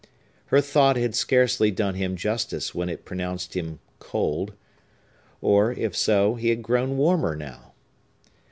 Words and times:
Her 0.47 0.61
thought 0.61 0.95
had 0.97 1.13
scarcely 1.13 1.69
done 1.69 1.93
him 1.93 2.15
justice 2.15 2.73
when 2.73 2.89
it 2.89 3.05
pronounced 3.05 3.53
him 3.55 3.77
cold; 3.99 4.53
or, 5.41 5.73
if 5.73 5.95
so, 5.95 6.33
he 6.33 6.49
had 6.49 6.63
grown 6.63 6.97
warmer 6.97 7.35
now. 7.35 7.73